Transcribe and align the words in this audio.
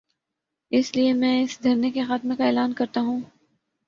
اس 0.71 0.95
لیے 0.95 1.13
میں 1.13 1.43
اس 1.43 1.57
دھرنے 1.63 1.91
کے 1.91 2.03
خاتمے 2.03 2.35
کا 2.35 2.45
اعلان 2.45 2.73
کر 2.73 2.85
تا 2.93 3.01
ہوں۔ 3.01 3.21